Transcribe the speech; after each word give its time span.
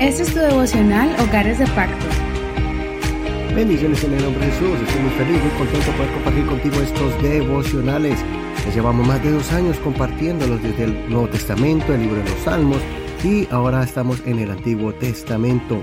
Este 0.00 0.22
es 0.22 0.32
tu 0.32 0.38
devocional 0.38 1.14
Hogares 1.20 1.58
de 1.58 1.66
Pacto. 1.68 2.06
Bendiciones 3.54 4.02
en 4.02 4.14
el 4.14 4.22
nombre 4.22 4.46
de 4.46 4.52
Jesús. 4.52 4.80
Estoy 4.80 5.02
muy 5.02 5.10
feliz, 5.10 5.42
muy 5.42 5.50
contento 5.58 5.90
de 5.90 5.96
poder 5.98 6.12
compartir 6.14 6.46
contigo 6.46 6.80
estos 6.80 7.22
devocionales. 7.22 8.18
Ya 8.64 8.74
llevamos 8.74 9.06
más 9.06 9.22
de 9.22 9.32
dos 9.32 9.52
años 9.52 9.76
compartiéndolos 9.80 10.62
desde 10.62 10.84
el 10.84 11.10
Nuevo 11.10 11.28
Testamento, 11.28 11.92
el 11.92 12.00
libro 12.00 12.22
de 12.22 12.30
los 12.30 12.38
Salmos, 12.40 12.80
y 13.22 13.46
ahora 13.50 13.82
estamos 13.82 14.22
en 14.24 14.38
el 14.38 14.50
Antiguo 14.50 14.94
Testamento. 14.94 15.82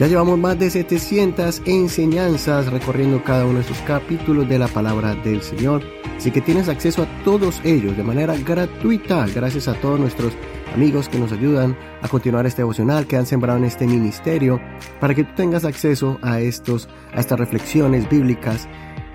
Ya 0.00 0.08
llevamos 0.08 0.36
más 0.36 0.58
de 0.58 0.70
700 0.70 1.62
enseñanzas 1.66 2.66
recorriendo 2.66 3.22
cada 3.22 3.46
uno 3.46 3.58
de 3.58 3.64
sus 3.64 3.78
capítulos 3.78 4.48
de 4.48 4.58
la 4.58 4.66
palabra 4.66 5.14
del 5.14 5.40
Señor. 5.40 5.84
Así 6.16 6.32
que 6.32 6.40
tienes 6.40 6.68
acceso 6.68 7.04
a 7.04 7.24
todos 7.24 7.60
ellos 7.62 7.96
de 7.96 8.02
manera 8.02 8.36
gratuita 8.36 9.24
gracias 9.32 9.68
a 9.68 9.74
todos 9.74 10.00
nuestros 10.00 10.32
amigos 10.74 11.08
que 11.08 11.20
nos 11.20 11.30
ayudan 11.30 11.78
a 12.02 12.08
continuar 12.08 12.44
este 12.44 12.62
devocional, 12.62 13.06
que 13.06 13.16
han 13.16 13.26
sembrado 13.26 13.60
en 13.60 13.66
este 13.66 13.86
ministerio, 13.86 14.60
para 14.98 15.14
que 15.14 15.22
tú 15.22 15.30
tengas 15.36 15.64
acceso 15.64 16.18
a, 16.22 16.40
estos, 16.40 16.88
a 17.12 17.20
estas 17.20 17.38
reflexiones 17.38 18.08
bíblicas. 18.10 18.68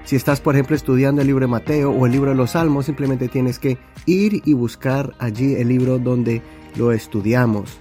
Si 0.06 0.16
estás, 0.16 0.40
por 0.40 0.56
ejemplo, 0.56 0.78
estudiando 0.78 1.20
el 1.20 1.28
libro 1.28 1.44
de 1.44 1.52
Mateo 1.52 1.92
o 1.92 2.06
el 2.06 2.14
libro 2.14 2.30
de 2.30 2.38
los 2.38 2.52
Salmos, 2.52 2.86
simplemente 2.86 3.28
tienes 3.28 3.60
que 3.60 3.78
ir 4.06 4.42
y 4.46 4.54
buscar 4.54 5.14
allí 5.20 5.56
el 5.56 5.68
libro 5.68 6.00
donde 6.00 6.42
lo 6.78 6.94
estudiamos. 6.94 7.80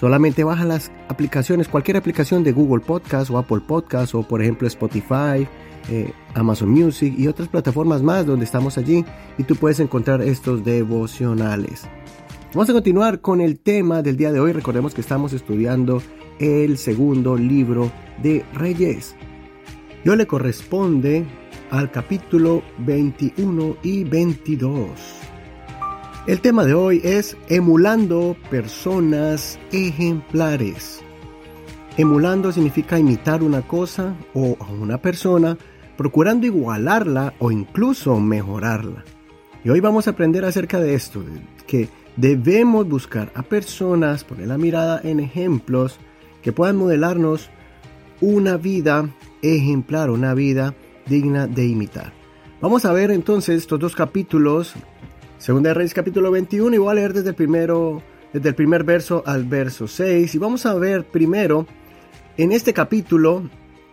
Solamente 0.00 0.44
baja 0.44 0.64
las 0.64 0.90
aplicaciones, 1.08 1.68
cualquier 1.68 1.98
aplicación 1.98 2.42
de 2.42 2.52
Google 2.52 2.82
Podcast 2.82 3.30
o 3.30 3.36
Apple 3.36 3.60
Podcast 3.66 4.14
o 4.14 4.22
por 4.22 4.40
ejemplo 4.40 4.66
Spotify, 4.66 5.46
eh, 5.90 6.10
Amazon 6.32 6.70
Music 6.70 7.12
y 7.18 7.26
otras 7.26 7.48
plataformas 7.48 8.02
más 8.02 8.24
donde 8.24 8.46
estamos 8.46 8.78
allí 8.78 9.04
y 9.36 9.42
tú 9.44 9.56
puedes 9.56 9.78
encontrar 9.78 10.22
estos 10.22 10.64
devocionales. 10.64 11.86
Vamos 12.54 12.70
a 12.70 12.72
continuar 12.72 13.20
con 13.20 13.42
el 13.42 13.60
tema 13.60 14.00
del 14.00 14.16
día 14.16 14.32
de 14.32 14.40
hoy. 14.40 14.52
Recordemos 14.52 14.94
que 14.94 15.02
estamos 15.02 15.34
estudiando 15.34 16.02
el 16.38 16.78
segundo 16.78 17.36
libro 17.36 17.92
de 18.22 18.42
Reyes. 18.54 19.14
Yo 20.02 20.16
le 20.16 20.26
corresponde 20.26 21.26
al 21.70 21.90
capítulo 21.90 22.62
21 22.78 23.76
y 23.82 24.04
22. 24.04 25.29
El 26.26 26.42
tema 26.42 26.66
de 26.66 26.74
hoy 26.74 27.00
es 27.02 27.34
emulando 27.48 28.36
personas 28.50 29.58
ejemplares. 29.72 31.00
Emulando 31.96 32.52
significa 32.52 32.98
imitar 32.98 33.42
una 33.42 33.62
cosa 33.62 34.14
o 34.34 34.54
a 34.60 34.70
una 34.70 34.98
persona, 34.98 35.56
procurando 35.96 36.44
igualarla 36.44 37.32
o 37.38 37.50
incluso 37.50 38.20
mejorarla. 38.20 39.02
Y 39.64 39.70
hoy 39.70 39.80
vamos 39.80 40.06
a 40.06 40.10
aprender 40.10 40.44
acerca 40.44 40.78
de 40.78 40.92
esto, 40.92 41.24
que 41.66 41.88
debemos 42.16 42.86
buscar 42.86 43.32
a 43.34 43.42
personas, 43.42 44.22
poner 44.22 44.48
la 44.48 44.58
mirada 44.58 45.00
en 45.02 45.20
ejemplos 45.20 45.98
que 46.42 46.52
puedan 46.52 46.76
modelarnos 46.76 47.48
una 48.20 48.58
vida 48.58 49.08
ejemplar, 49.40 50.10
una 50.10 50.34
vida 50.34 50.74
digna 51.06 51.46
de 51.46 51.66
imitar. 51.66 52.12
Vamos 52.60 52.84
a 52.84 52.92
ver 52.92 53.10
entonces 53.10 53.56
estos 53.56 53.80
dos 53.80 53.96
capítulos 53.96 54.74
Segunda 55.40 55.70
de 55.70 55.74
Reyes 55.74 55.94
capítulo 55.94 56.30
21 56.30 56.74
y 56.74 56.78
voy 56.78 56.90
a 56.90 56.94
leer 56.94 57.14
desde 57.14 57.30
el, 57.30 57.34
primero, 57.34 58.02
desde 58.30 58.50
el 58.50 58.54
primer 58.54 58.84
verso 58.84 59.22
al 59.24 59.44
verso 59.44 59.88
6 59.88 60.34
y 60.34 60.38
vamos 60.38 60.66
a 60.66 60.74
ver 60.74 61.06
primero 61.06 61.66
en 62.36 62.52
este 62.52 62.74
capítulo 62.74 63.48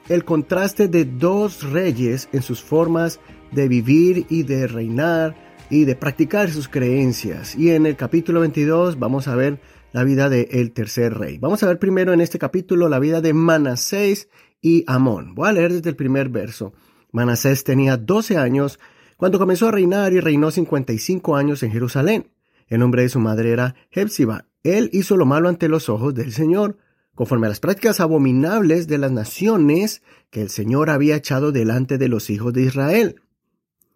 el 0.10 0.26
contraste 0.26 0.90
de 0.90 1.06
dos 1.06 1.64
reyes 1.64 2.28
en 2.34 2.42
sus 2.42 2.62
formas 2.62 3.22
de 3.54 3.70
vivir 3.70 4.26
y 4.28 4.44
de 4.44 4.68
reinar 4.68 5.38
y 5.70 5.86
de 5.86 5.96
practicar 5.96 6.50
sus 6.50 6.68
creencias. 6.68 7.56
Y 7.56 7.72
en 7.72 7.86
el 7.86 7.96
capítulo 7.96 8.42
22 8.42 9.00
vamos 9.00 9.30
a 9.30 9.36
ver 9.38 9.62
la 9.94 10.04
vida 10.04 10.28
del 10.28 10.74
tercer 10.74 11.14
rey. 11.14 11.38
Vamos 11.38 11.64
a 11.64 11.68
ver 11.68 11.80
primero 11.80 12.12
en 12.12 12.20
este 12.20 12.40
capítulo 12.40 12.90
la 12.90 13.00
vida 13.00 13.22
de 13.22 13.32
Manasés 13.32 14.28
y 14.62 14.84
Amón. 14.86 15.34
Voy 15.34 15.48
a 15.48 15.54
leer 15.54 15.72
desde 15.72 15.92
el 15.92 15.96
primer 15.96 16.28
verso. 16.28 16.74
Manasés 17.14 17.64
tenía 17.64 17.96
12 17.96 18.36
años 18.36 18.82
cuando 19.18 19.40
comenzó 19.40 19.68
a 19.68 19.72
reinar 19.72 20.14
y 20.14 20.20
reinó 20.20 20.52
55 20.52 21.36
años 21.36 21.64
en 21.64 21.72
Jerusalén. 21.72 22.32
El 22.68 22.80
nombre 22.80 23.02
de 23.02 23.10
su 23.10 23.20
madre 23.20 23.52
era 23.52 23.76
Hepsiba. 23.92 24.46
Él 24.64 24.90
hizo 24.94 25.18
lo 25.18 25.26
malo 25.26 25.50
ante 25.50 25.68
los 25.68 25.90
ojos 25.90 26.14
del 26.14 26.32
Señor, 26.32 26.78
conforme 27.16 27.48
a 27.48 27.50
las 27.50 27.60
prácticas 27.60 28.00
abominables 28.00 28.88
de 28.88 29.00
las 29.00 29.12
naciones 29.12 30.04
que 30.30 30.42
el 30.42 30.50
Señor 30.50 30.90
había 30.90 31.16
echado 31.16 31.52
delante 31.52 31.98
de 31.98 32.08
los 32.10 32.30
hijos 32.30 32.54
de 32.54 32.62
Israel. 32.64 33.22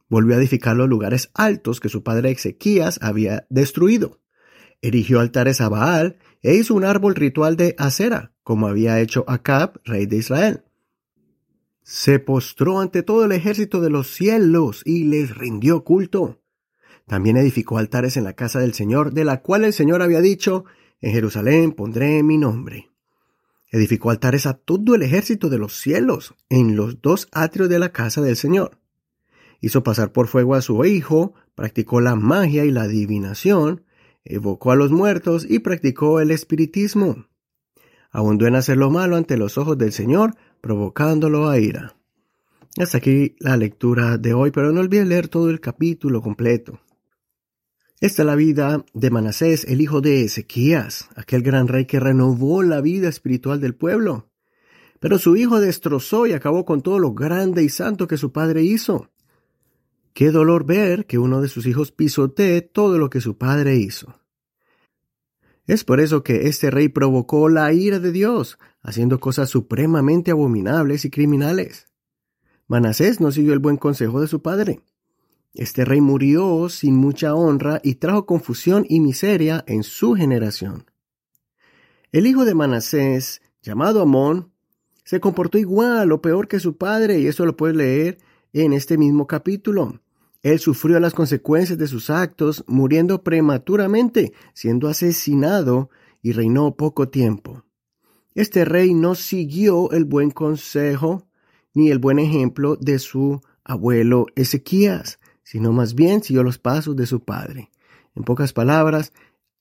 Volvió 0.09 0.35
a 0.35 0.39
edificar 0.39 0.75
los 0.75 0.89
lugares 0.89 1.29
altos 1.35 1.79
que 1.79 1.89
su 1.89 2.03
padre 2.03 2.31
Ezequías 2.31 2.99
había 3.01 3.45
destruido. 3.49 4.19
Erigió 4.81 5.19
altares 5.19 5.61
a 5.61 5.69
Baal 5.69 6.17
e 6.41 6.55
hizo 6.55 6.73
un 6.73 6.83
árbol 6.83 7.13
ritual 7.13 7.55
de 7.55 7.75
acera, 7.77 8.33
como 8.43 8.67
había 8.67 8.99
hecho 8.99 9.23
Acab, 9.27 9.79
rey 9.85 10.07
de 10.07 10.17
Israel 10.17 10.63
se 11.83 12.19
postró 12.19 12.79
ante 12.79 13.03
todo 13.03 13.25
el 13.25 13.31
ejército 13.31 13.81
de 13.81 13.89
los 13.89 14.07
cielos 14.11 14.81
y 14.85 15.05
les 15.05 15.35
rindió 15.35 15.83
culto. 15.83 16.39
También 17.07 17.37
edificó 17.37 17.77
altares 17.77 18.17
en 18.17 18.23
la 18.23 18.33
casa 18.33 18.59
del 18.59 18.73
Señor, 18.73 19.13
de 19.13 19.25
la 19.25 19.41
cual 19.41 19.65
el 19.65 19.73
Señor 19.73 20.01
había 20.01 20.21
dicho, 20.21 20.65
en 21.01 21.11
Jerusalén 21.13 21.71
pondré 21.73 22.23
mi 22.23 22.37
nombre. 22.37 22.89
Edificó 23.69 24.11
altares 24.11 24.45
a 24.45 24.53
todo 24.53 24.95
el 24.95 25.01
ejército 25.01 25.49
de 25.49 25.57
los 25.57 25.79
cielos, 25.79 26.35
en 26.49 26.75
los 26.75 27.01
dos 27.01 27.27
atrios 27.31 27.69
de 27.69 27.79
la 27.79 27.91
casa 27.91 28.21
del 28.21 28.35
Señor. 28.35 28.77
Hizo 29.61 29.83
pasar 29.83 30.11
por 30.11 30.27
fuego 30.27 30.55
a 30.55 30.61
su 30.61 30.83
hijo, 30.85 31.33
practicó 31.55 32.01
la 32.01 32.15
magia 32.15 32.65
y 32.65 32.71
la 32.71 32.83
adivinación, 32.83 33.85
evocó 34.23 34.71
a 34.71 34.75
los 34.75 34.91
muertos 34.91 35.45
y 35.49 35.59
practicó 35.59 36.19
el 36.19 36.31
espiritismo. 36.31 37.27
Abundó 38.11 38.45
en 38.45 38.55
hacer 38.55 38.77
lo 38.77 38.89
malo 38.89 39.15
ante 39.15 39.37
los 39.37 39.57
ojos 39.57 39.77
del 39.77 39.93
Señor, 39.93 40.35
provocándolo 40.61 41.49
a 41.49 41.59
ira. 41.59 41.95
Hasta 42.77 42.99
aquí 42.99 43.35
la 43.39 43.57
lectura 43.57 44.17
de 44.17 44.33
hoy, 44.33 44.51
pero 44.51 44.71
no 44.71 44.79
olviden 44.79 45.09
leer 45.09 45.27
todo 45.27 45.49
el 45.49 45.59
capítulo 45.59 46.21
completo. 46.21 46.79
Esta 47.99 48.21
es 48.23 48.25
la 48.25 48.35
vida 48.35 48.83
de 48.93 49.11
Manasés, 49.11 49.65
el 49.65 49.81
hijo 49.81 50.01
de 50.01 50.23
Ezequías, 50.23 51.09
aquel 51.15 51.43
gran 51.43 51.67
rey 51.67 51.85
que 51.85 51.99
renovó 51.99 52.63
la 52.63 52.81
vida 52.81 53.09
espiritual 53.09 53.59
del 53.59 53.75
pueblo. 53.75 54.29
Pero 54.99 55.19
su 55.19 55.35
hijo 55.35 55.59
destrozó 55.59 56.25
y 56.25 56.33
acabó 56.33 56.65
con 56.65 56.81
todo 56.81 56.97
lo 56.97 57.13
grande 57.13 57.63
y 57.63 57.69
santo 57.69 58.07
que 58.07 58.17
su 58.17 58.31
padre 58.31 58.63
hizo. 58.63 59.11
Qué 60.13 60.31
dolor 60.31 60.65
ver 60.65 61.05
que 61.05 61.19
uno 61.19 61.41
de 61.41 61.47
sus 61.47 61.65
hijos 61.65 61.91
pisotee 61.91 62.61
todo 62.61 62.97
lo 62.97 63.09
que 63.09 63.21
su 63.21 63.37
padre 63.37 63.75
hizo. 63.75 64.15
Es 65.67 65.83
por 65.83 65.99
eso 65.99 66.23
que 66.23 66.47
este 66.47 66.71
rey 66.71 66.89
provocó 66.89 67.49
la 67.49 67.71
ira 67.71 67.99
de 67.99 68.11
Dios, 68.11 68.57
haciendo 68.81 69.19
cosas 69.19 69.49
supremamente 69.49 70.31
abominables 70.31 71.05
y 71.05 71.09
criminales. 71.09 71.87
Manasés 72.67 73.19
no 73.19 73.31
siguió 73.31 73.53
el 73.53 73.59
buen 73.59 73.77
consejo 73.77 74.21
de 74.21 74.27
su 74.27 74.41
padre. 74.41 74.81
Este 75.53 75.83
rey 75.83 75.99
murió 75.99 76.69
sin 76.69 76.95
mucha 76.95 77.35
honra 77.35 77.81
y 77.83 77.95
trajo 77.95 78.25
confusión 78.25 78.85
y 78.87 79.01
miseria 79.01 79.63
en 79.67 79.83
su 79.83 80.13
generación. 80.13 80.85
El 82.11 82.27
hijo 82.27 82.45
de 82.45 82.55
Manasés, 82.55 83.41
llamado 83.61 84.01
Amón, 84.01 84.51
se 85.03 85.19
comportó 85.19 85.57
igual 85.57 86.11
o 86.11 86.21
peor 86.21 86.47
que 86.47 86.59
su 86.59 86.77
padre, 86.77 87.19
y 87.19 87.27
eso 87.27 87.45
lo 87.45 87.57
puedes 87.57 87.75
leer 87.75 88.17
en 88.53 88.73
este 88.73 88.97
mismo 88.97 89.27
capítulo. 89.27 89.99
Él 90.41 90.59
sufrió 90.59 90.99
las 90.99 91.13
consecuencias 91.13 91.77
de 91.77 91.87
sus 91.87 92.09
actos, 92.09 92.63
muriendo 92.67 93.23
prematuramente, 93.23 94.33
siendo 94.53 94.87
asesinado, 94.87 95.89
y 96.21 96.31
reinó 96.33 96.75
poco 96.75 97.09
tiempo. 97.09 97.63
Este 98.33 98.63
rey 98.63 98.93
no 98.93 99.15
siguió 99.15 99.91
el 99.91 100.05
buen 100.05 100.31
consejo 100.31 101.27
ni 101.73 101.89
el 101.89 101.99
buen 101.99 102.17
ejemplo 102.17 102.77
de 102.77 102.99
su 102.99 103.41
abuelo 103.63 104.27
Ezequías, 104.35 105.19
sino 105.43 105.73
más 105.73 105.95
bien 105.95 106.23
siguió 106.23 106.43
los 106.43 106.57
pasos 106.57 106.95
de 106.95 107.05
su 107.05 107.23
padre. 107.23 107.71
En 108.15 108.23
pocas 108.23 108.53
palabras, 108.53 109.11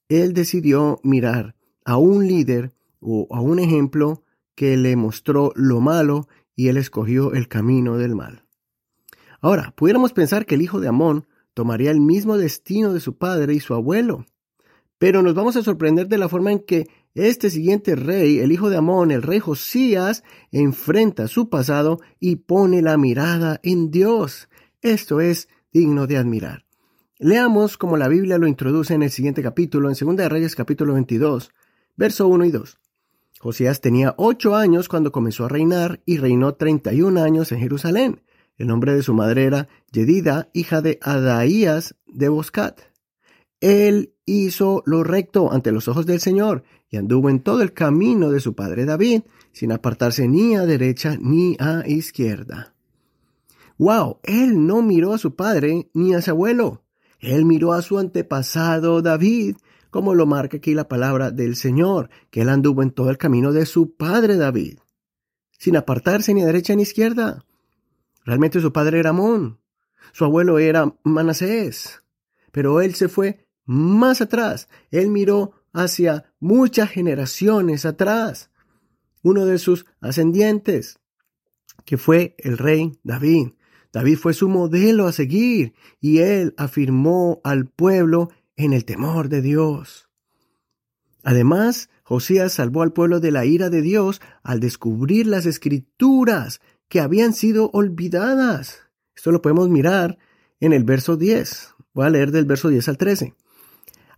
él 0.08 0.34
decidió 0.34 1.00
mirar 1.02 1.56
a 1.84 1.96
un 1.96 2.26
líder 2.26 2.72
o 3.00 3.26
a 3.30 3.40
un 3.40 3.58
ejemplo 3.58 4.22
que 4.54 4.76
le 4.76 4.94
mostró 4.94 5.52
lo 5.56 5.80
malo 5.80 6.28
y 6.54 6.68
él 6.68 6.76
escogió 6.76 7.32
el 7.32 7.48
camino 7.48 7.96
del 7.96 8.14
mal. 8.14 8.44
Ahora, 9.40 9.72
pudiéramos 9.76 10.12
pensar 10.12 10.46
que 10.46 10.54
el 10.54 10.62
hijo 10.62 10.80
de 10.80 10.88
Amón 10.88 11.26
tomaría 11.54 11.90
el 11.90 12.00
mismo 12.00 12.36
destino 12.36 12.92
de 12.92 13.00
su 13.00 13.16
padre 13.16 13.54
y 13.54 13.60
su 13.60 13.74
abuelo, 13.74 14.26
pero 14.98 15.22
nos 15.22 15.34
vamos 15.34 15.56
a 15.56 15.62
sorprender 15.62 16.08
de 16.08 16.18
la 16.18 16.28
forma 16.28 16.52
en 16.52 16.60
que 16.60 16.88
este 17.14 17.50
siguiente 17.50 17.96
rey, 17.96 18.38
el 18.38 18.52
hijo 18.52 18.70
de 18.70 18.76
Amón, 18.76 19.10
el 19.10 19.22
rey 19.22 19.40
Josías, 19.40 20.22
enfrenta 20.52 21.26
su 21.28 21.48
pasado 21.48 22.00
y 22.20 22.36
pone 22.36 22.82
la 22.82 22.96
mirada 22.96 23.60
en 23.62 23.90
Dios. 23.90 24.48
Esto 24.80 25.20
es 25.20 25.48
digno 25.72 26.06
de 26.06 26.16
admirar. 26.16 26.64
Leamos 27.18 27.76
como 27.76 27.96
la 27.96 28.08
Biblia 28.08 28.38
lo 28.38 28.46
introduce 28.46 28.94
en 28.94 29.02
el 29.02 29.10
siguiente 29.10 29.42
capítulo, 29.42 29.90
en 29.90 29.96
2 29.98 30.16
de 30.16 30.28
Reyes 30.28 30.54
capítulo 30.54 30.94
22, 30.94 31.50
verso 31.96 32.28
1 32.28 32.44
y 32.46 32.50
2. 32.50 32.78
Josías 33.40 33.80
tenía 33.80 34.14
ocho 34.16 34.54
años 34.54 34.88
cuando 34.88 35.12
comenzó 35.12 35.46
a 35.46 35.48
reinar 35.48 36.00
y 36.06 36.18
reinó 36.18 36.54
31 36.54 37.22
años 37.22 37.52
en 37.52 37.60
Jerusalén. 37.60 38.22
El 38.56 38.68
nombre 38.68 38.94
de 38.94 39.02
su 39.02 39.14
madre 39.14 39.44
era 39.44 39.68
Yedida, 39.92 40.50
hija 40.52 40.82
de 40.82 40.98
Adaías 41.02 41.96
de 42.06 42.28
Boscat. 42.28 42.80
Él 43.60 44.14
hizo 44.26 44.82
lo 44.86 45.04
recto 45.04 45.52
ante 45.52 45.72
los 45.72 45.88
ojos 45.88 46.06
del 46.06 46.20
Señor 46.20 46.64
y 46.90 46.96
anduvo 46.96 47.30
en 47.30 47.40
todo 47.40 47.62
el 47.62 47.72
camino 47.72 48.30
de 48.30 48.40
su 48.40 48.54
padre 48.54 48.84
David, 48.84 49.22
sin 49.52 49.72
apartarse 49.72 50.26
ni 50.28 50.56
a 50.56 50.66
derecha 50.66 51.16
ni 51.20 51.56
a 51.60 51.84
izquierda. 51.86 52.74
¡Wow! 53.78 54.18
Él 54.24 54.66
no 54.66 54.82
miró 54.82 55.14
a 55.14 55.18
su 55.18 55.34
padre 55.36 55.88
ni 55.94 56.14
a 56.14 56.20
su 56.20 56.32
abuelo. 56.32 56.82
Él 57.20 57.44
miró 57.44 57.72
a 57.72 57.82
su 57.82 57.98
antepasado 57.98 59.02
David, 59.02 59.56
como 59.90 60.14
lo 60.14 60.26
marca 60.26 60.56
aquí 60.56 60.74
la 60.74 60.88
palabra 60.88 61.30
del 61.30 61.56
Señor, 61.56 62.10
que 62.30 62.42
él 62.42 62.48
anduvo 62.48 62.82
en 62.82 62.90
todo 62.90 63.10
el 63.10 63.18
camino 63.18 63.52
de 63.52 63.66
su 63.66 63.94
padre 63.94 64.36
David, 64.36 64.78
sin 65.58 65.76
apartarse 65.76 66.34
ni 66.34 66.42
a 66.42 66.46
derecha 66.46 66.74
ni 66.74 66.82
a 66.82 66.84
izquierda. 66.84 67.44
Realmente 68.24 68.60
su 68.60 68.72
padre 68.72 68.98
era 68.98 69.10
Amón, 69.10 69.60
su 70.12 70.24
abuelo 70.24 70.58
era 70.58 70.94
Manasés, 71.04 72.02
pero 72.52 72.80
él 72.80 72.94
se 72.94 73.08
fue 73.08 73.46
más 73.64 74.20
atrás, 74.20 74.68
él 74.90 75.08
miró 75.08 75.52
hacia 75.72 76.32
muchas 76.40 76.90
generaciones 76.90 77.84
atrás, 77.84 78.50
uno 79.22 79.46
de 79.46 79.58
sus 79.58 79.86
ascendientes, 80.00 80.98
que 81.84 81.98
fue 81.98 82.34
el 82.38 82.58
rey 82.58 82.98
David. 83.02 83.50
David 83.92 84.18
fue 84.18 84.34
su 84.34 84.48
modelo 84.48 85.06
a 85.06 85.12
seguir 85.12 85.74
y 86.00 86.18
él 86.18 86.54
afirmó 86.56 87.40
al 87.44 87.66
pueblo 87.66 88.30
en 88.56 88.72
el 88.72 88.84
temor 88.84 89.28
de 89.28 89.42
Dios. 89.42 90.08
Además, 91.22 91.90
Josías 92.02 92.52
salvó 92.54 92.82
al 92.82 92.92
pueblo 92.92 93.20
de 93.20 93.30
la 93.30 93.44
ira 93.44 93.70
de 93.70 93.82
Dios 93.82 94.20
al 94.42 94.60
descubrir 94.60 95.26
las 95.26 95.46
escrituras 95.46 96.60
que 96.88 97.00
habían 97.00 97.32
sido 97.32 97.70
olvidadas. 97.72 98.80
Esto 99.14 99.32
lo 99.32 99.42
podemos 99.42 99.68
mirar 99.68 100.18
en 100.60 100.72
el 100.72 100.84
verso 100.84 101.16
10. 101.16 101.74
Voy 101.92 102.06
a 102.06 102.10
leer 102.10 102.30
del 102.30 102.46
verso 102.46 102.68
10 102.68 102.88
al 102.88 102.98
13. 102.98 103.34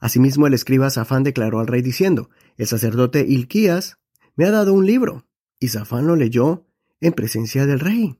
Asimismo, 0.03 0.49
el 0.49 0.55
escriba 0.55 0.91
Safán 0.91 1.23
declaró 1.23 1.61
al 1.61 1.69
rey 1.69 1.81
diciendo, 1.81 2.29
el 2.57 2.67
sacerdote 2.67 3.25
Ilquías 3.25 3.99
me 4.35 4.45
ha 4.45 4.51
dado 4.51 4.75
un 4.75 4.85
libro. 4.85 5.29
Y 5.61 5.69
Safán 5.69 6.09
lo 6.09 6.17
leyó 6.17 6.67
en 7.01 7.13
presencia 7.13 7.67
del 7.67 7.79
rey. 7.79 8.19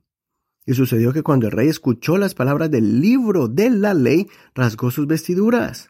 Y 0.65 0.75
sucedió 0.75 1.11
que 1.11 1.23
cuando 1.23 1.47
el 1.47 1.51
rey 1.51 1.67
escuchó 1.67 2.17
las 2.17 2.35
palabras 2.35 2.71
del 2.71 3.01
libro 3.01 3.49
de 3.49 3.69
la 3.69 3.93
ley, 3.93 4.29
rasgó 4.55 4.91
sus 4.91 5.07
vestiduras. 5.07 5.89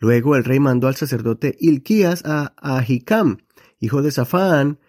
Luego 0.00 0.34
el 0.34 0.42
rey 0.42 0.58
mandó 0.58 0.88
al 0.88 0.96
sacerdote 0.96 1.56
Ilquías 1.60 2.24
a 2.24 2.54
Ahicam, 2.56 3.38
hijo 3.78 4.02
de 4.02 4.10
Safán, 4.10 4.80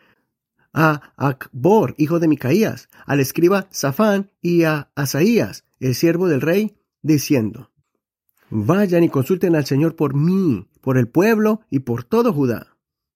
a 0.74 1.14
Akbor, 1.16 1.94
hijo 2.00 2.20
de 2.20 2.28
Micaías, 2.28 2.90
al 3.06 3.20
escriba 3.20 3.68
Safán 3.70 4.32
y 4.42 4.64
a 4.64 4.90
Asaías, 4.96 5.64
el 5.80 5.94
siervo 5.94 6.28
del 6.28 6.42
rey, 6.42 6.76
diciendo, 7.04 7.69
Vayan 8.50 9.04
y 9.04 9.10
consulten 9.10 9.56
al 9.56 9.66
Señor 9.66 9.96
por 9.96 10.14
mí, 10.16 10.68
por 10.82 10.98
el 10.98 11.08
pueblo 11.08 11.62
y 11.70 11.80
por 11.80 12.04
todo 12.04 12.34
Judá, 12.34 12.76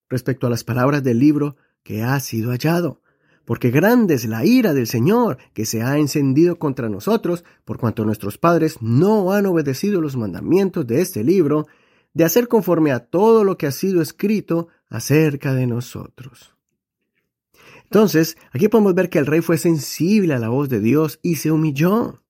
respecto 0.09 0.47
a 0.47 0.50
las 0.50 0.63
palabras 0.63 1.03
del 1.03 1.19
libro 1.19 1.56
que 1.83 2.03
ha 2.03 2.19
sido 2.19 2.51
hallado 2.51 3.03
porque 3.45 3.71
grande 3.71 4.13
es 4.13 4.25
la 4.25 4.45
ira 4.45 4.74
del 4.74 4.88
Señor 4.88 5.38
que 5.53 5.65
se 5.65 5.81
ha 5.81 5.97
encendido 5.97 6.57
contra 6.57 6.89
nosotros, 6.89 7.44
por 7.65 7.77
cuanto 7.77 8.06
nuestros 8.06 8.38
padres 8.38 8.77
no 8.81 9.33
han 9.33 9.45
obedecido 9.45 10.01
los 10.01 10.15
mandamientos 10.15 10.88
de 10.88 11.01
este 11.01 11.24
libro, 11.24 11.68
de 12.13 12.24
hacer 12.24 12.47
conforme 12.47 12.91
a 12.91 13.00
todo 13.00 13.44
lo 13.44 13.57
que 13.57 13.68
ha 13.68 13.71
sido 13.71 14.01
escrito 14.01 14.68
acerca 14.88 15.53
de 15.53 15.68
nosotros. 15.68 16.56
Entonces, 17.83 18.38
aquí 18.51 18.69
podemos 18.69 18.95
ver 18.95 19.09
que 19.09 19.19
el 19.19 19.25
rey 19.25 19.41
fue 19.41 19.57
sensible 19.57 20.33
a 20.33 20.39
la 20.39 20.50
voz 20.50 20.69
de 20.69 20.80
Dios 20.80 21.19
y 21.21 21.35
se 21.35 21.51
humilló. 21.51 22.24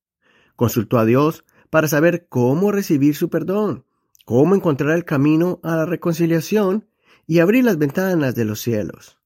Consultó 0.55 0.97
a 0.97 1.05
Dios 1.05 1.45
para 1.73 1.87
saber 1.87 2.27
cómo 2.29 2.71
recibir 2.71 3.15
su 3.15 3.31
perdón, 3.31 3.83
cómo 4.25 4.53
encontrar 4.53 4.95
el 4.95 5.05
camino 5.05 5.59
a 5.63 5.75
la 5.75 5.87
reconciliación 5.87 6.87
y 7.25 7.39
abrir 7.39 7.63
las 7.63 7.79
ventanas 7.79 8.35
de 8.35 8.45
los 8.45 8.61
cielos 8.61 9.17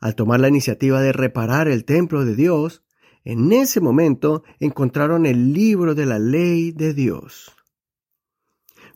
al 0.00 0.14
tomar 0.14 0.40
la 0.40 0.48
iniciativa 0.48 1.02
de 1.02 1.12
reparar 1.12 1.68
el 1.68 1.84
templo 1.84 2.24
de 2.24 2.34
Dios, 2.34 2.82
en 3.22 3.52
ese 3.52 3.82
momento 3.82 4.44
encontraron 4.60 5.26
el 5.26 5.52
libro 5.52 5.94
de 5.94 6.06
la 6.06 6.18
ley 6.18 6.72
de 6.72 6.94
Dios. 6.94 7.52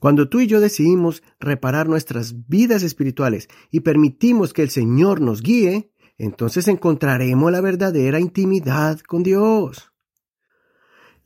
Cuando 0.01 0.31
tú 0.31 0.41
y 0.41 0.47
yo 0.47 0.61
decidimos 0.61 1.23
reparar 1.39 1.91
nuestras 1.91 2.49
vidas 2.49 2.83
espirituales 2.83 3.51
y 3.71 3.81
permitimos 3.81 4.55
que 4.55 4.63
el 4.63 4.71
Señor 4.71 5.21
nos 5.21 5.43
guíe, 5.43 5.91
entonces 6.17 6.69
encontraremos 6.69 7.53
la 7.53 7.61
verdadera 7.61 8.19
intimidad 8.19 9.01
con 9.01 9.23
Dios. 9.23 9.94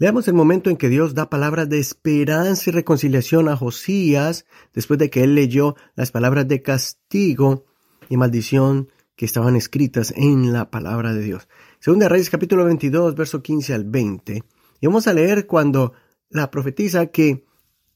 Leamos 0.01 0.29
el 0.29 0.35
momento 0.35 0.71
en 0.71 0.77
que 0.77 0.89
Dios 0.89 1.15
da 1.15 1.29
palabras 1.29 1.69
de 1.69 1.81
esperanza 1.81 2.71
y 2.71 2.73
reconciliación 2.73 3.49
a 3.49 3.57
Josías 3.57 4.47
después 4.73 4.97
de 4.97 5.11
que 5.11 5.25
él 5.25 5.35
leyó 5.35 5.75
las 5.97 6.13
palabras 6.13 6.47
de 6.47 6.63
castigo 6.63 7.65
y 8.09 8.17
maldición 8.17 8.91
que 9.17 9.25
estaban 9.25 9.57
escritas 9.57 10.15
en 10.17 10.53
la 10.53 10.71
palabra 10.71 11.13
de 11.13 11.23
Dios. 11.25 11.49
Segunda 11.81 12.09
Reyes 12.09 12.31
capítulo 12.31 12.65
22, 12.65 13.17
verso 13.17 13.43
15 13.43 13.75
al 13.75 13.85
20. 13.87 14.45
Y 14.81 14.87
vamos 14.87 15.09
a 15.09 15.15
leer 15.15 15.49
cuando 15.49 15.95
la 16.31 16.49
profetiza 16.53 17.07
que 17.07 17.45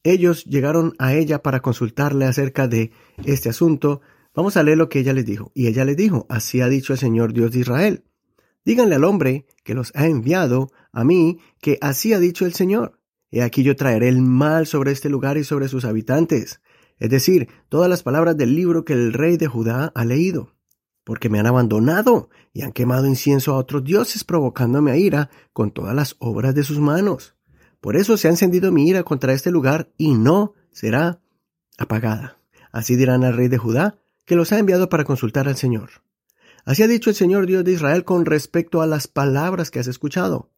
ellos 0.03 0.45
llegaron 0.45 0.95
a 0.99 1.15
ella 1.15 1.41
para 1.41 1.61
consultarle 1.61 2.25
acerca 2.25 2.67
de 2.67 2.91
este 3.25 3.49
asunto. 3.49 4.01
Vamos 4.35 4.57
a 4.57 4.65
leer 4.65 4.77
lo 4.77 4.89
que 4.89 4.99
ella 4.99 5.13
les 5.13 5.25
dijo. 5.25 5.53
Y 5.55 5.69
ella 5.69 5.85
les 5.85 5.97
dijo, 5.97 6.27
así 6.29 6.63
ha 6.63 6.69
dicho 6.69 6.95
el 6.95 6.99
Señor 6.99 7.33
Dios 7.33 7.53
de 7.53 7.61
Israel. 7.61 8.05
Díganle 8.65 8.95
al 8.95 9.05
hombre 9.05 9.47
que 9.65 9.75
los 9.75 9.93
ha 9.95 10.07
enviado 10.07 10.71
a 10.93 11.05
mí, 11.05 11.39
que 11.61 11.79
así 11.81 12.13
ha 12.13 12.19
dicho 12.19 12.47
el 12.47 12.55
Señor. 12.55 12.99
He 13.31 13.43
aquí 13.43 13.63
yo 13.63 13.77
traeré 13.77 14.09
el 14.09 14.21
mal 14.21 14.67
sobre 14.67 14.93
este 14.93 15.09
lugar 15.09 15.39
y 15.39 15.45
sobre 15.45 15.69
sus 15.69 15.85
habitantes. 15.85 16.61
Es 16.99 17.11
decir, 17.11 17.49
todas 17.69 17.89
las 17.89 18.03
palabras 18.03 18.37
del 18.37 18.55
libro 18.55 18.85
que 18.85 18.93
el 18.93 19.13
rey 19.13 19.37
de 19.37 19.47
Judá 19.49 19.91
ha 19.95 20.05
leído 20.05 20.53
porque 21.05 21.29
me 21.29 21.41
han 21.41 21.47
abandonado 21.47 22.29
y 22.53 22.63
han 22.63 22.73
quemado 22.73 23.07
incienso 23.07 23.53
a 23.53 23.57
otros 23.57 23.85
dioses, 23.85 24.25
provocándome 24.25 24.93
a 24.93 24.97
ira 24.97 25.31
con 25.53 25.71
todas 25.71 25.95
las 25.95 26.17
obras 26.19 26.55
de 26.55 26.63
sus 26.63 26.79
manos. 26.79 27.35
Por 27.81 27.97
eso 27.97 28.17
se 28.17 28.29
ha 28.29 28.31
encendido 28.31 28.71
mi 28.71 28.89
ira 28.89 29.03
contra 29.03 29.33
este 29.33 29.51
lugar 29.51 29.91
y 29.97 30.15
no 30.15 30.55
será 30.71 31.21
apagada. 31.79 32.39
Así 32.71 32.97
dirán 32.97 33.25
al 33.25 33.37
rey 33.37 33.49
de 33.49 33.59
Judá, 33.59 33.99
que 34.25 34.37
los 34.37 34.53
ha 34.53 34.59
enviado 34.59 34.89
para 34.89 35.05
consultar 35.05 35.49
al 35.49 35.57
Señor. 35.57 35.91
Así 36.65 36.83
ha 36.83 36.89
dicho 36.89 37.11
el 37.11 37.17
Señor 37.17 37.47
Dios 37.47 37.65
de 37.65 37.73
Israel 37.73 38.05
con 38.05 38.25
respecto 38.25 38.83
a 38.83 38.87
las 38.87 39.09
palabras 39.09 39.71
que 39.71 39.81
has 39.81 39.87
escuchado 39.89 40.53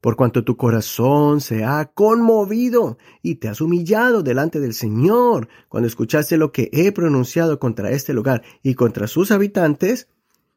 por 0.00 0.16
cuanto 0.16 0.44
tu 0.44 0.56
corazón 0.56 1.40
se 1.40 1.64
ha 1.64 1.86
conmovido 1.86 2.98
y 3.22 3.36
te 3.36 3.48
has 3.48 3.60
humillado 3.60 4.22
delante 4.22 4.60
del 4.60 4.74
Señor 4.74 5.48
cuando 5.68 5.88
escuchaste 5.88 6.36
lo 6.36 6.52
que 6.52 6.70
he 6.72 6.92
pronunciado 6.92 7.58
contra 7.58 7.90
este 7.90 8.12
lugar 8.12 8.42
y 8.62 8.74
contra 8.74 9.06
sus 9.06 9.30
habitantes, 9.30 10.08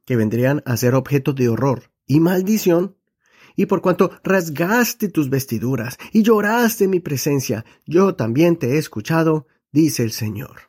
que 0.05 0.15
vendrían 0.15 0.61
a 0.65 0.77
ser 0.77 0.95
objeto 0.95 1.33
de 1.33 1.49
horror 1.49 1.91
y 2.05 2.19
maldición, 2.19 2.95
y 3.55 3.65
por 3.65 3.81
cuanto 3.81 4.11
rasgaste 4.23 5.09
tus 5.09 5.29
vestiduras 5.29 5.97
y 6.13 6.23
lloraste 6.23 6.85
en 6.85 6.91
mi 6.91 6.99
presencia, 6.99 7.65
yo 7.85 8.15
también 8.15 8.55
te 8.55 8.75
he 8.75 8.77
escuchado, 8.77 9.47
dice 9.71 10.03
el 10.03 10.11
Señor. 10.11 10.68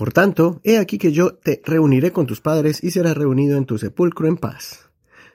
Por 0.00 0.14
tanto, 0.14 0.62
he 0.64 0.78
aquí 0.78 0.96
que 0.96 1.12
yo 1.12 1.34
te 1.34 1.60
reuniré 1.62 2.10
con 2.10 2.26
tus 2.26 2.40
padres 2.40 2.82
y 2.82 2.90
serás 2.90 3.18
reunido 3.18 3.58
en 3.58 3.66
tu 3.66 3.76
sepulcro 3.76 4.28
en 4.28 4.38
paz. 4.38 4.90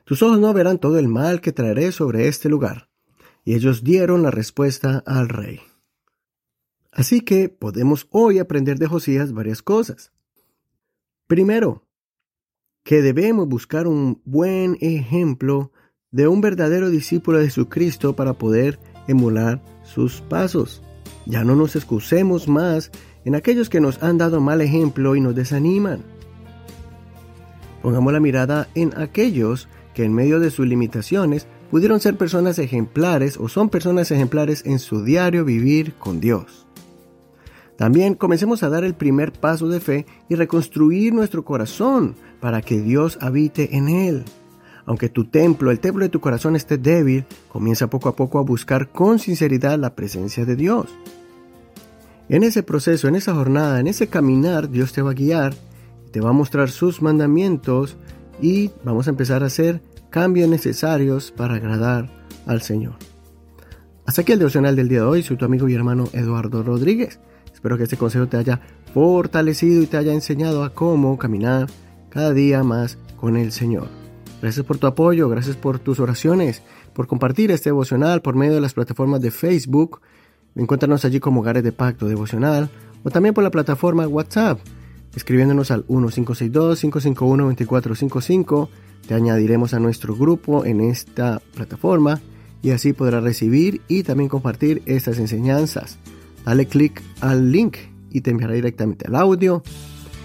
Tus 0.05 0.23
ojos 0.23 0.39
no 0.39 0.51
verán 0.55 0.79
todo 0.79 0.97
el 0.97 1.07
mal 1.07 1.39
que 1.39 1.51
traeré 1.51 1.91
sobre 1.91 2.27
este 2.27 2.49
lugar. 2.49 2.89
Y 3.43 3.53
ellos 3.53 3.83
dieron 3.83 4.23
la 4.23 4.31
respuesta 4.31 5.03
al 5.05 5.29
rey. 5.29 5.59
Así 6.91 7.21
que 7.21 7.47
podemos 7.47 8.07
hoy 8.09 8.39
aprender 8.39 8.79
de 8.79 8.87
Josías 8.87 9.33
varias 9.33 9.61
cosas. 9.61 10.11
Primero, 11.27 11.83
que 12.83 13.03
debemos 13.03 13.47
buscar 13.47 13.85
un 13.85 14.19
buen 14.25 14.79
ejemplo 14.81 15.71
de 16.09 16.27
un 16.27 16.41
verdadero 16.41 16.89
discípulo 16.89 17.37
de 17.37 17.45
Jesucristo 17.45 18.15
para 18.15 18.33
poder 18.33 18.79
emular 19.07 19.61
sus 19.83 20.21
pasos. 20.21 20.81
Ya 21.27 21.43
no 21.43 21.55
nos 21.55 21.75
excusemos 21.75 22.47
más 22.47 22.91
en 23.25 23.35
aquellos 23.35 23.69
que 23.69 23.81
nos 23.81 24.01
han 24.01 24.17
dado 24.17 24.39
mal 24.39 24.61
ejemplo 24.61 25.15
y 25.15 25.21
nos 25.21 25.35
desaniman. 25.35 26.03
Pongamos 27.81 28.13
la 28.13 28.19
mirada 28.19 28.67
en 28.75 28.93
aquellos 28.97 29.67
que 29.93 30.03
en 30.03 30.13
medio 30.13 30.39
de 30.39 30.51
sus 30.51 30.65
limitaciones 30.67 31.47
pudieron 31.71 31.99
ser 31.99 32.15
personas 32.15 32.59
ejemplares 32.59 33.37
o 33.37 33.49
son 33.49 33.69
personas 33.69 34.11
ejemplares 34.11 34.63
en 34.65 34.79
su 34.79 35.03
diario 35.03 35.43
vivir 35.43 35.93
con 35.95 36.19
Dios. 36.19 36.65
También 37.77 38.13
comencemos 38.13 38.63
a 38.63 38.69
dar 38.69 38.83
el 38.83 38.93
primer 38.93 39.33
paso 39.33 39.67
de 39.67 39.79
fe 39.79 40.05
y 40.29 40.35
reconstruir 40.35 41.13
nuestro 41.13 41.43
corazón 41.43 42.15
para 42.39 42.61
que 42.61 42.79
Dios 42.79 43.17
habite 43.21 43.75
en 43.75 43.89
él. 43.89 44.23
Aunque 44.85 45.09
tu 45.09 45.25
templo, 45.25 45.71
el 45.71 45.79
templo 45.79 46.03
de 46.03 46.09
tu 46.09 46.19
corazón 46.19 46.55
esté 46.55 46.77
débil, 46.77 47.25
comienza 47.49 47.87
poco 47.87 48.07
a 48.07 48.15
poco 48.15 48.39
a 48.39 48.43
buscar 48.43 48.89
con 48.89 49.19
sinceridad 49.19 49.79
la 49.79 49.95
presencia 49.95 50.45
de 50.45 50.55
Dios. 50.55 50.87
En 52.27 52.43
ese 52.43 52.63
proceso, 52.63 53.07
en 53.07 53.15
esa 53.15 53.35
jornada, 53.35 53.79
en 53.79 53.87
ese 53.87 54.07
caminar, 54.07 54.69
Dios 54.69 54.93
te 54.93 55.01
va 55.01 55.11
a 55.11 55.13
guiar, 55.13 55.53
te 56.11 56.21
va 56.21 56.31
a 56.31 56.33
mostrar 56.33 56.69
sus 56.71 57.01
mandamientos 57.01 57.97
y 58.41 58.71
vamos 58.83 59.07
a 59.07 59.11
empezar 59.11 59.43
a 59.43 59.47
hacer 59.47 59.81
cambios 60.09 60.49
necesarios 60.49 61.31
para 61.31 61.55
agradar 61.55 62.09
al 62.47 62.61
Señor. 62.61 62.95
Hasta 64.05 64.21
aquí 64.21 64.31
el 64.31 64.39
devocional 64.39 64.75
del 64.75 64.87
día 64.87 64.99
de 64.99 65.05
hoy. 65.05 65.23
Soy 65.23 65.37
tu 65.37 65.45
amigo 65.45 65.67
y 65.69 65.73
hermano 65.73 66.05
Eduardo 66.13 66.63
Rodríguez. 66.63 67.19
Espero 67.53 67.77
que 67.77 67.83
este 67.83 67.97
consejo 67.97 68.27
te 68.27 68.37
haya 68.37 68.61
fortalecido 68.93 69.81
y 69.81 69.87
te 69.87 69.97
haya 69.97 70.13
enseñado 70.13 70.63
a 70.63 70.73
cómo 70.73 71.17
caminar 71.17 71.67
cada 72.09 72.33
día 72.33 72.63
más 72.63 72.97
con 73.17 73.37
el 73.37 73.51
Señor. 73.51 73.87
Gracias 74.41 74.65
por 74.65 74.77
tu 74.77 74.87
apoyo, 74.87 75.27
gracias 75.29 75.57
por 75.57 75.79
tus 75.79 75.99
oraciones, 75.99 76.61
por 76.93 77.07
compartir 77.07 77.51
este 77.51 77.69
devocional 77.69 78.21
por 78.21 78.35
medio 78.35 78.53
de 78.55 78.61
las 78.61 78.73
plataformas 78.73 79.21
de 79.21 79.31
Facebook. 79.31 80.01
Encuéntranos 80.55 81.05
allí 81.05 81.19
como 81.19 81.41
Hogares 81.41 81.63
de 81.63 81.71
Pacto 81.71 82.07
Devocional 82.07 82.69
o 83.03 83.09
también 83.09 83.33
por 83.33 83.43
la 83.43 83.51
plataforma 83.51 84.07
WhatsApp, 84.07 84.59
escribiéndonos 85.15 85.71
al 85.71 85.85
1562-551-2455. 85.87 88.69
Te 89.07 89.13
añadiremos 89.13 89.73
a 89.73 89.79
nuestro 89.79 90.15
grupo 90.15 90.65
en 90.65 90.81
esta 90.81 91.41
plataforma 91.53 92.19
y 92.63 92.71
así 92.71 92.93
podrás 92.93 93.23
recibir 93.23 93.81
y 93.87 94.03
también 94.03 94.29
compartir 94.29 94.81
estas 94.85 95.19
enseñanzas. 95.19 95.97
Dale 96.45 96.67
clic 96.67 97.01
al 97.21 97.51
link 97.51 97.77
y 98.09 98.21
te 98.21 98.31
enviará 98.31 98.53
directamente 98.53 99.05
al 99.07 99.15
audio 99.15 99.61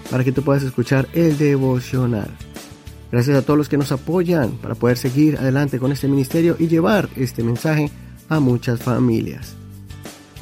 para 0.09 0.23
que 0.23 0.31
tú 0.31 0.41
puedas 0.41 0.63
escuchar 0.63 1.07
el 1.13 1.37
devocional. 1.37 2.31
Gracias 3.11 3.37
a 3.37 3.41
todos 3.41 3.57
los 3.57 3.69
que 3.69 3.77
nos 3.77 3.91
apoyan 3.91 4.51
para 4.51 4.75
poder 4.75 4.97
seguir 4.97 5.37
adelante 5.37 5.77
con 5.77 5.91
este 5.91 6.07
ministerio 6.07 6.55
y 6.57 6.67
llevar 6.67 7.09
este 7.17 7.43
mensaje 7.43 7.91
a 8.29 8.39
muchas 8.39 8.81
familias. 8.81 9.60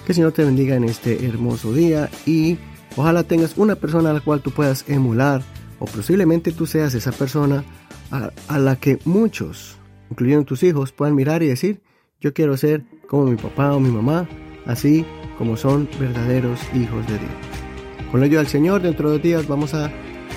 Que 0.09 0.13
el 0.13 0.15
Señor 0.15 0.31
te 0.31 0.43
bendiga 0.43 0.75
en 0.75 0.85
este 0.85 1.23
hermoso 1.23 1.71
día 1.71 2.09
y 2.25 2.57
ojalá 2.95 3.21
tengas 3.21 3.55
una 3.57 3.75
persona 3.75 4.09
a 4.09 4.13
la 4.13 4.21
cual 4.21 4.41
tú 4.41 4.49
puedas 4.49 4.83
emular 4.89 5.43
o 5.77 5.85
posiblemente 5.85 6.51
tú 6.51 6.65
seas 6.65 6.95
esa 6.95 7.11
persona 7.11 7.63
a, 8.09 8.57
la 8.57 8.75
que 8.77 8.97
muchos, 9.05 9.77
incluyendo 10.09 10.45
tus 10.45 10.63
hijos, 10.63 10.91
puedan 10.93 11.13
mirar 11.13 11.43
y 11.43 11.47
decir, 11.47 11.81
yo 12.19 12.33
quiero 12.33 12.57
ser 12.57 12.85
como 13.07 13.25
mi 13.25 13.35
papá 13.35 13.71
o 13.75 13.79
mi 13.79 13.91
mamá, 13.91 14.27
así 14.65 15.05
como 15.37 15.55
son 15.55 15.87
verdaderos 15.99 16.59
hijos 16.73 17.05
de 17.05 17.19
Dios. 17.19 18.09
Con 18.11 18.23
ello 18.23 18.39
al 18.39 18.47
Señor, 18.47 18.81
dentro 18.81 19.09
de 19.09 19.17
dos 19.17 19.23
días 19.23 19.47
vamos 19.47 19.75
a 19.75 19.91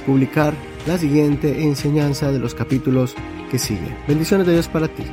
publicar 0.04 0.52
la 0.86 0.98
siguiente 0.98 1.62
enseñanza 1.62 2.30
de 2.30 2.40
los 2.40 2.54
capítulos 2.54 3.14
que 3.50 3.58
siguen. 3.58 3.96
Bendiciones 4.06 4.46
de 4.46 4.52
Dios 4.52 4.68
para 4.68 4.88
ti. 4.88 5.04